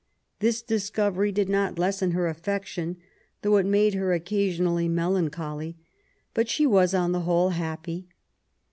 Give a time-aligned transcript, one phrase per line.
[0.39, 2.97] This discovery did not lessen her affection,
[3.43, 5.75] though it made her occasionally melan choly.
[6.33, 8.07] But she was, on the whole, happy.